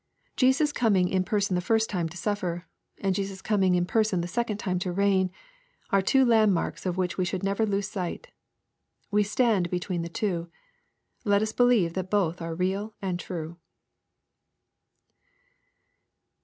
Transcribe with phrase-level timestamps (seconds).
[0.35, 2.63] Jesiis coming in person the first time to suflFer,
[3.01, 5.29] and Jesus coming in person the second time to reign,
[5.91, 8.29] are two landmarks of which we should never lose sight.
[9.11, 10.49] We stand between the two.
[11.23, 13.57] Let us believe that both are real and true.